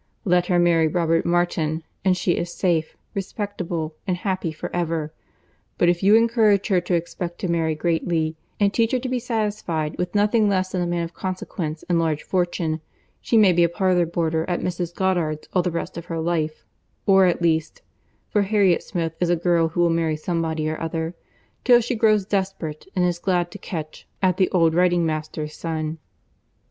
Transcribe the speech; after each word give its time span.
Let 0.25 0.47
her 0.47 0.57
marry 0.57 0.87
Robert 0.87 1.27
Martin, 1.27 1.83
and 2.03 2.17
she 2.17 2.31
is 2.35 2.51
safe, 2.51 2.97
respectable, 3.13 3.93
and 4.07 4.17
happy 4.17 4.51
for 4.51 4.75
ever; 4.75 5.13
but 5.77 5.89
if 5.89 6.01
you 6.01 6.15
encourage 6.15 6.69
her 6.69 6.81
to 6.81 6.95
expect 6.95 7.37
to 7.37 7.47
marry 7.47 7.75
greatly, 7.75 8.35
and 8.59 8.73
teach 8.73 8.93
her 8.93 8.97
to 8.99 9.07
be 9.07 9.19
satisfied 9.19 9.95
with 9.99 10.15
nothing 10.15 10.49
less 10.49 10.71
than 10.71 10.81
a 10.81 10.87
man 10.87 11.03
of 11.03 11.13
consequence 11.13 11.83
and 11.87 11.99
large 11.99 12.23
fortune, 12.23 12.81
she 13.21 13.37
may 13.37 13.53
be 13.53 13.63
a 13.63 13.69
parlour 13.69 14.07
boarder 14.07 14.43
at 14.49 14.59
Mrs. 14.59 14.91
Goddard's 14.95 15.47
all 15.53 15.61
the 15.61 15.69
rest 15.69 15.97
of 15.99 16.05
her 16.05 16.19
life—or, 16.19 17.27
at 17.27 17.43
least, 17.43 17.83
(for 18.27 18.41
Harriet 18.41 18.81
Smith 18.81 19.13
is 19.19 19.29
a 19.29 19.35
girl 19.35 19.67
who 19.67 19.81
will 19.81 19.91
marry 19.91 20.15
somebody 20.15 20.67
or 20.67 20.81
other,) 20.81 21.13
till 21.63 21.79
she 21.79 21.93
grow 21.93 22.17
desperate, 22.17 22.87
and 22.95 23.05
is 23.05 23.19
glad 23.19 23.51
to 23.51 23.59
catch 23.59 24.07
at 24.19 24.37
the 24.37 24.49
old 24.49 24.73
writing 24.73 25.05
master's 25.05 25.53
son." 25.55 25.99